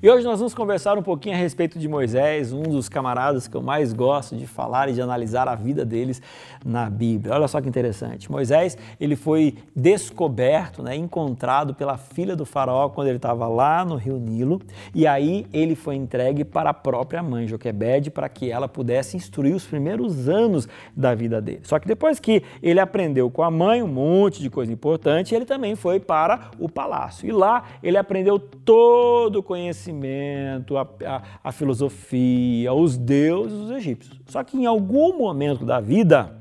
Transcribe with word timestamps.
E 0.00 0.08
hoje 0.08 0.24
nós 0.24 0.38
vamos 0.38 0.54
conversar 0.54 0.96
um 0.96 1.02
pouquinho 1.02 1.34
a 1.34 1.38
respeito 1.38 1.76
de 1.76 1.88
Moisés, 1.88 2.52
um 2.52 2.62
dos 2.62 2.88
camaradas 2.88 3.48
que 3.48 3.56
eu 3.56 3.60
mais 3.60 3.92
gosto 3.92 4.36
de 4.36 4.46
falar 4.46 4.88
e 4.88 4.92
de 4.92 5.02
analisar 5.02 5.48
a 5.48 5.56
vida 5.56 5.84
deles 5.84 6.22
na 6.64 6.88
Bíblia. 6.88 7.34
Olha 7.34 7.48
só 7.48 7.60
que 7.60 7.68
interessante. 7.68 8.30
Moisés, 8.30 8.78
ele 9.00 9.16
foi 9.16 9.56
descoberto, 9.74 10.84
né, 10.84 10.94
encontrado 10.94 11.74
pela 11.74 11.98
filha 11.98 12.36
do 12.36 12.46
faraó 12.46 12.88
quando 12.88 13.08
ele 13.08 13.16
estava 13.16 13.48
lá 13.48 13.84
no 13.84 13.96
rio 13.96 14.18
Nilo, 14.18 14.62
e 14.94 15.04
aí 15.04 15.44
ele 15.52 15.74
foi 15.74 15.96
entregue 15.96 16.44
para 16.44 16.70
a 16.70 16.74
própria 16.74 17.20
mãe 17.20 17.48
Joquebede 17.48 18.08
para 18.08 18.28
que 18.28 18.52
ela 18.52 18.68
pudesse 18.68 19.16
instruir 19.16 19.52
os 19.52 19.64
primeiros 19.64 20.28
anos 20.28 20.68
da 20.96 21.12
vida 21.12 21.40
dele. 21.40 21.62
Só 21.64 21.76
que 21.80 21.88
depois 21.88 22.20
que 22.20 22.44
ele 22.62 22.78
aprendeu 22.78 23.28
com 23.32 23.42
a 23.42 23.50
mãe 23.50 23.82
um 23.82 23.88
monte 23.88 24.42
de 24.42 24.48
coisa 24.48 24.72
importante, 24.72 25.34
ele 25.34 25.44
também 25.44 25.74
foi 25.74 25.98
para 25.98 26.52
o 26.56 26.68
palácio. 26.68 27.28
E 27.28 27.32
lá 27.32 27.64
ele 27.82 27.96
aprendeu 27.96 28.38
todo 28.38 29.40
o 29.40 29.42
conhecimento 29.42 29.87
conhecimento, 29.88 30.76
a, 30.76 30.88
a, 31.04 31.22
a 31.44 31.52
filosofia, 31.52 32.72
os 32.72 32.96
deuses 32.96 33.58
os 33.58 33.70
egípcios. 33.70 34.20
Só 34.26 34.42
que 34.44 34.56
em 34.56 34.66
algum 34.66 35.16
momento 35.16 35.64
da 35.64 35.80
vida, 35.80 36.36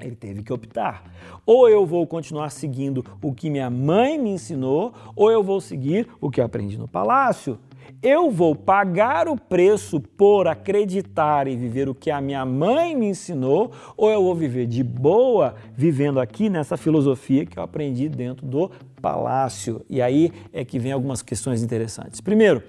ele 0.00 0.16
teve 0.16 0.42
que 0.42 0.52
optar. 0.52 1.04
Ou 1.46 1.68
eu 1.68 1.86
vou 1.86 2.06
continuar 2.06 2.50
seguindo 2.50 3.04
o 3.20 3.32
que 3.32 3.50
minha 3.50 3.70
mãe 3.70 4.18
me 4.18 4.30
ensinou, 4.30 4.92
ou 5.16 5.30
eu 5.30 5.42
vou 5.42 5.60
seguir 5.60 6.08
o 6.20 6.30
que 6.30 6.40
eu 6.40 6.44
aprendi 6.44 6.78
no 6.78 6.88
palácio. 6.88 7.58
Eu 8.02 8.30
vou 8.30 8.54
pagar 8.54 9.28
o 9.28 9.36
preço 9.36 10.00
por 10.00 10.48
acreditar 10.48 11.46
e 11.46 11.56
viver 11.56 11.88
o 11.88 11.94
que 11.94 12.10
a 12.10 12.20
minha 12.20 12.44
mãe 12.44 12.96
me 12.96 13.06
ensinou, 13.06 13.70
ou 13.96 14.10
eu 14.10 14.22
vou 14.22 14.34
viver 14.34 14.66
de 14.66 14.82
boa, 14.82 15.54
vivendo 15.74 16.18
aqui 16.18 16.50
nessa 16.50 16.76
filosofia 16.76 17.46
que 17.46 17.58
eu 17.58 17.62
aprendi 17.62 18.08
dentro 18.08 18.46
do 18.46 18.70
palácio. 19.00 19.84
E 19.88 20.00
aí 20.00 20.32
é 20.52 20.64
que 20.64 20.78
vem 20.78 20.92
algumas 20.92 21.22
questões 21.22 21.62
interessantes. 21.62 22.20
Primeiro, 22.20 22.62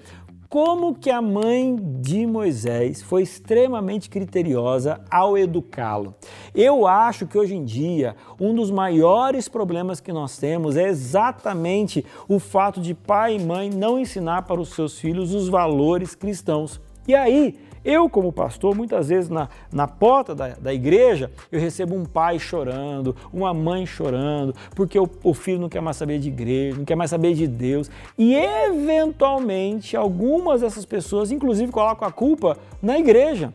como 0.48 0.94
que 0.94 1.10
a 1.10 1.20
mãe 1.20 1.76
de 2.00 2.26
Moisés 2.26 3.02
foi 3.02 3.22
extremamente 3.22 4.08
criteriosa 4.08 5.00
ao 5.10 5.36
educá-lo. 5.36 6.14
Eu 6.54 6.86
acho 6.86 7.26
que 7.26 7.36
hoje 7.36 7.54
em 7.54 7.64
dia 7.64 8.16
um 8.40 8.54
dos 8.54 8.70
maiores 8.70 9.48
problemas 9.48 10.00
que 10.00 10.12
nós 10.12 10.36
temos 10.36 10.76
é 10.76 10.88
exatamente 10.88 12.04
o 12.28 12.38
fato 12.38 12.80
de 12.80 12.94
pai 12.94 13.36
e 13.36 13.44
mãe 13.44 13.70
não 13.70 13.98
ensinar 13.98 14.42
para 14.42 14.60
os 14.60 14.70
seus 14.70 14.98
filhos 14.98 15.34
os 15.34 15.48
valores 15.48 16.14
cristãos. 16.14 16.80
E 17.06 17.14
aí 17.14 17.58
eu, 17.84 18.08
como 18.08 18.32
pastor, 18.32 18.74
muitas 18.74 19.08
vezes 19.08 19.28
na, 19.28 19.48
na 19.72 19.86
porta 19.86 20.34
da, 20.34 20.48
da 20.48 20.72
igreja, 20.72 21.30
eu 21.52 21.60
recebo 21.60 21.94
um 21.94 22.04
pai 22.04 22.38
chorando, 22.38 23.14
uma 23.32 23.52
mãe 23.52 23.84
chorando, 23.84 24.54
porque 24.74 24.98
o, 24.98 25.08
o 25.22 25.34
filho 25.34 25.60
não 25.60 25.68
quer 25.68 25.82
mais 25.82 25.96
saber 25.96 26.18
de 26.18 26.28
igreja, 26.28 26.78
não 26.78 26.84
quer 26.84 26.96
mais 26.96 27.10
saber 27.10 27.34
de 27.34 27.46
Deus. 27.46 27.90
E, 28.16 28.34
eventualmente, 28.34 29.96
algumas 29.96 30.62
dessas 30.62 30.84
pessoas, 30.84 31.30
inclusive, 31.30 31.70
colocam 31.70 32.08
a 32.08 32.12
culpa 32.12 32.56
na 32.80 32.98
igreja 32.98 33.52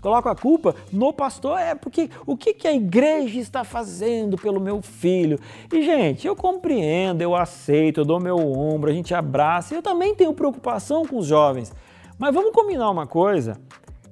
coloco 0.00 0.28
a 0.28 0.34
culpa 0.34 0.74
no 0.92 1.12
pastor, 1.12 1.58
é 1.58 1.74
porque 1.74 2.08
o 2.26 2.36
que, 2.36 2.54
que 2.54 2.66
a 2.66 2.72
igreja 2.72 3.38
está 3.38 3.64
fazendo 3.64 4.36
pelo 4.38 4.60
meu 4.60 4.80
filho? 4.80 5.38
E, 5.72 5.82
gente, 5.82 6.26
eu 6.26 6.34
compreendo, 6.34 7.22
eu 7.22 7.34
aceito, 7.36 8.00
eu 8.00 8.04
dou 8.04 8.18
meu 8.18 8.38
ombro, 8.38 8.90
a 8.90 8.94
gente 8.94 9.14
abraça, 9.14 9.74
eu 9.74 9.82
também 9.82 10.14
tenho 10.14 10.32
preocupação 10.32 11.04
com 11.04 11.18
os 11.18 11.26
jovens. 11.26 11.72
Mas 12.20 12.34
vamos 12.34 12.52
combinar 12.52 12.90
uma 12.90 13.06
coisa: 13.06 13.58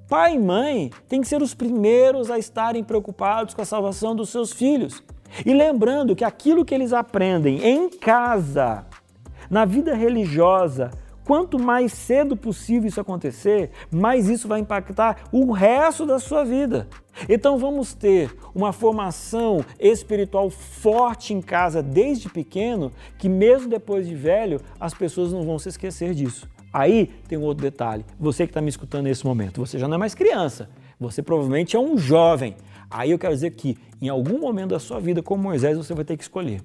pai 0.08 0.34
e 0.34 0.38
mãe 0.38 0.90
têm 1.06 1.20
que 1.20 1.28
ser 1.28 1.42
os 1.42 1.52
primeiros 1.52 2.30
a 2.30 2.38
estarem 2.38 2.82
preocupados 2.82 3.52
com 3.52 3.60
a 3.60 3.66
salvação 3.66 4.16
dos 4.16 4.30
seus 4.30 4.50
filhos. 4.50 5.04
E 5.44 5.52
lembrando 5.52 6.16
que 6.16 6.24
aquilo 6.24 6.64
que 6.64 6.74
eles 6.74 6.94
aprendem 6.94 7.62
em 7.62 7.90
casa, 7.90 8.86
na 9.50 9.66
vida 9.66 9.94
religiosa, 9.94 10.90
quanto 11.28 11.58
mais 11.58 11.92
cedo 11.92 12.34
possível 12.34 12.88
isso 12.88 13.02
acontecer, 13.02 13.70
mais 13.90 14.30
isso 14.30 14.48
vai 14.48 14.60
impactar 14.60 15.28
o 15.30 15.52
resto 15.52 16.06
da 16.06 16.18
sua 16.18 16.42
vida. 16.42 16.88
Então 17.28 17.58
vamos 17.58 17.92
ter 17.92 18.34
uma 18.54 18.72
formação 18.72 19.62
espiritual 19.78 20.48
forte 20.48 21.34
em 21.34 21.42
casa 21.42 21.82
desde 21.82 22.30
pequeno, 22.30 22.90
que 23.18 23.28
mesmo 23.28 23.68
depois 23.68 24.08
de 24.08 24.14
velho, 24.14 24.58
as 24.80 24.94
pessoas 24.94 25.30
não 25.30 25.42
vão 25.42 25.58
se 25.58 25.68
esquecer 25.68 26.14
disso. 26.14 26.48
Aí 26.72 27.10
tem 27.28 27.36
um 27.36 27.42
outro 27.42 27.62
detalhe. 27.62 28.06
Você 28.18 28.46
que 28.46 28.50
está 28.50 28.62
me 28.62 28.70
escutando 28.70 29.04
nesse 29.04 29.26
momento, 29.26 29.60
você 29.60 29.78
já 29.78 29.86
não 29.86 29.96
é 29.96 29.98
mais 29.98 30.14
criança. 30.14 30.70
Você 30.98 31.22
provavelmente 31.22 31.76
é 31.76 31.78
um 31.78 31.98
jovem. 31.98 32.56
Aí 32.90 33.10
eu 33.10 33.18
quero 33.18 33.34
dizer 33.34 33.50
que 33.50 33.76
em 34.00 34.08
algum 34.08 34.40
momento 34.40 34.70
da 34.70 34.78
sua 34.78 34.98
vida, 34.98 35.22
como 35.22 35.42
Moisés, 35.42 35.76
você 35.76 35.92
vai 35.92 36.06
ter 36.06 36.16
que 36.16 36.22
escolher 36.22 36.62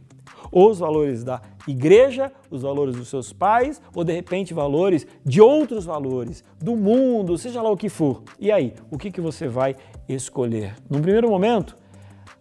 os 0.53 0.79
valores 0.79 1.23
da 1.23 1.41
igreja, 1.67 2.31
os 2.51 2.61
valores 2.61 2.95
dos 2.95 3.07
seus 3.07 3.33
pais, 3.33 3.81
ou 3.95 4.03
de 4.03 4.13
repente 4.13 4.53
valores 4.53 5.07
de 5.25 5.41
outros 5.41 5.85
valores, 5.85 6.43
do 6.61 6.75
mundo, 6.75 7.37
seja 7.37 7.61
lá 7.61 7.71
o 7.71 7.77
que 7.77 7.89
for. 7.89 8.21
E 8.39 8.51
aí, 8.51 8.73
o 8.91 8.97
que, 8.97 9.09
que 9.09 9.19
você 9.19 9.47
vai 9.47 9.75
escolher? 10.07 10.75
Num 10.89 11.01
primeiro 11.01 11.29
momento, 11.29 11.75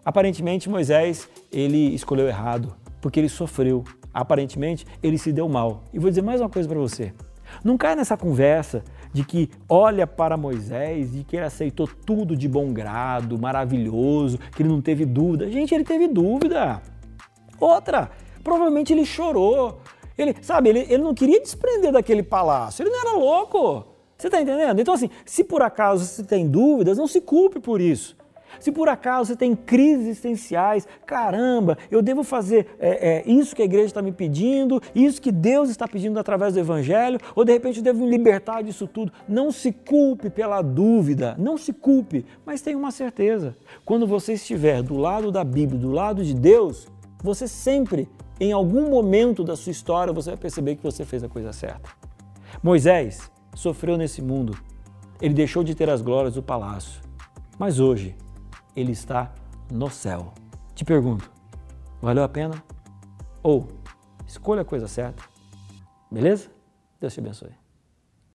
aparentemente 0.05 0.69
Moisés 0.69 1.29
ele 1.51 1.95
escolheu 1.95 2.29
errado, 2.29 2.75
porque 3.01 3.19
ele 3.19 3.29
sofreu. 3.29 3.83
Aparentemente, 4.13 4.87
ele 5.03 5.17
se 5.17 5.33
deu 5.33 5.49
mal. 5.49 5.85
E 5.91 5.99
vou 5.99 6.11
dizer 6.11 6.21
mais 6.21 6.39
uma 6.41 6.51
coisa 6.51 6.69
para 6.69 6.79
você. 6.79 7.15
Não 7.65 7.79
cai 7.79 7.97
nessa 7.97 8.17
conversa 8.17 8.85
de 9.13 9.25
que 9.25 9.51
olha 9.69 10.07
para 10.07 10.37
Moisés 10.37 11.15
e 11.15 11.25
que 11.25 11.37
ele 11.37 11.45
aceitou 11.45 11.87
tudo 11.87 12.37
de 12.37 12.49
bom 12.49 12.73
grado, 12.73 13.39
maravilhoso, 13.39 14.39
que 14.55 14.63
ele 14.63 14.69
não 14.69 14.81
teve 14.81 15.05
dúvida. 15.05 15.51
Gente, 15.51 15.75
ele 15.75 15.85
teve 15.85 16.09
dúvida. 16.09 16.81
Outra, 17.63 18.11
provavelmente 18.43 18.93
ele 18.93 19.07
chorou. 19.07 19.79
Ele, 20.19 20.35
sabe, 20.43 20.69
ele, 20.69 20.81
ele 20.89 21.03
não 21.03 21.15
queria 21.15 21.41
desprender 21.41 21.93
daquele 21.93 22.23
palácio, 22.23 22.83
ele 22.83 22.91
não 22.91 23.01
era 23.01 23.13
louco. 23.13 23.87
Você 24.19 24.27
está 24.27 24.41
entendendo? 24.41 24.81
Então, 24.81 24.95
assim, 24.95 25.09
se 25.25 25.45
por 25.45 25.63
acaso 25.63 26.05
você 26.05 26.25
tem 26.25 26.49
dúvidas, 26.49 26.99
não 26.99 27.07
se 27.07 27.21
culpe 27.21 27.61
por 27.61 27.81
isso. 27.81 28.17
Se 28.61 28.71
por 28.71 28.89
acaso 28.89 29.29
você 29.29 29.37
tem 29.37 29.55
crises 29.55 30.07
existenciais, 30.07 30.87
caramba, 31.07 31.79
eu 31.91 32.03
devo 32.03 32.23
fazer 32.23 32.67
é, 32.79 33.23
é, 33.29 33.31
isso 33.31 33.55
que 33.57 33.63
a 33.63 33.65
igreja 33.65 33.87
está 33.87 34.03
me 34.03 34.13
pedindo, 34.13 34.81
isso 34.95 35.23
que 35.23 35.33
Deus 35.33 35.71
está 35.71 35.89
pedindo 35.89 36.19
através 36.19 36.55
do 36.55 36.61
Evangelho, 36.61 37.19
ou 37.35 37.45
de 37.45 37.53
repente 37.53 37.79
eu 37.79 37.83
devo 37.83 38.05
me 38.05 38.11
libertar 38.11 38.63
disso 38.63 38.87
tudo. 38.87 39.13
Não 39.29 39.51
se 39.51 39.73
culpe 39.73 40.31
pela 40.31 40.61
dúvida, 40.63 41.35
não 41.39 41.57
se 41.57 41.73
culpe, 41.73 42.27
mas 42.45 42.61
tenha 42.61 42.77
uma 42.77 42.91
certeza: 42.91 43.57
quando 43.85 44.07
você 44.07 44.35
estiver 44.35 44.83
do 44.83 44.97
lado 44.97 45.33
da 45.33 45.43
Bíblia, 45.43 45.81
do 45.81 45.91
lado 45.91 46.23
de 46.23 46.35
Deus, 46.35 46.92
você 47.23 47.47
sempre, 47.47 48.09
em 48.41 48.53
algum 48.53 48.91
momento 48.91 49.45
da 49.45 49.55
sua 49.55 49.71
história, 49.71 50.13
você 50.13 50.31
vai 50.31 50.37
perceber 50.37 50.77
que 50.77 50.83
você 50.83 51.05
fez 51.05 51.23
a 51.23 51.29
coisa 51.29 51.53
certa. 51.53 51.89
Moisés 52.63 53.31
sofreu 53.55 53.97
nesse 53.97 54.21
mundo, 54.21 54.57
ele 55.21 55.35
deixou 55.35 55.63
de 55.63 55.75
ter 55.75 55.89
as 55.89 56.03
glórias 56.03 56.35
do 56.35 56.43
palácio, 56.43 57.01
mas 57.59 57.79
hoje 57.79 58.17
ele 58.75 58.93
está 58.93 59.33
no 59.71 59.89
céu. 59.89 60.33
Te 60.75 60.85
pergunto, 60.85 61.31
valeu 62.01 62.25
a 62.25 62.29
pena? 62.29 62.63
Ou 63.43 63.69
escolha 64.27 64.63
a 64.63 64.65
coisa 64.65 64.89
certa? 64.89 65.23
Beleza? 66.11 66.51
Deus 67.01 67.15
te 67.15 67.21
abençoe. 67.21 67.62